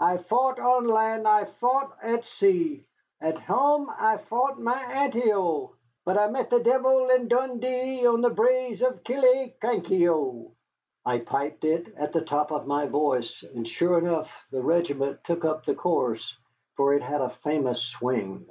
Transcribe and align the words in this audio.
"I've 0.00 0.26
faught 0.26 0.58
on 0.58 0.84
land, 0.88 1.28
I've 1.28 1.54
faught 1.58 1.96
at 2.02 2.24
sea, 2.26 2.84
At 3.20 3.38
hame 3.38 3.88
I 3.88 4.16
faught 4.28 4.58
my 4.58 4.76
aunty, 4.84 5.32
O; 5.32 5.76
But 6.04 6.18
I 6.18 6.26
met 6.28 6.50
the 6.50 6.58
deevil 6.58 7.08
and 7.14 7.30
Dundee 7.30 8.04
On 8.04 8.20
the 8.20 8.30
braes 8.30 8.82
o' 8.82 8.90
Killiecrankie, 8.94 10.08
O." 10.10 10.50
I 11.06 11.20
piped 11.20 11.62
it 11.64 11.94
at 11.94 12.12
the 12.12 12.22
top 12.24 12.50
of 12.50 12.66
my 12.66 12.86
voice, 12.86 13.44
and 13.44 13.68
sure 13.68 13.96
enough 13.96 14.28
the 14.50 14.60
regiment 14.60 15.22
took 15.22 15.44
up 15.44 15.64
the 15.64 15.76
chorus, 15.76 16.36
for 16.76 16.92
it 16.94 17.02
had 17.04 17.20
a 17.20 17.30
famous 17.44 17.80
swing. 17.80 18.48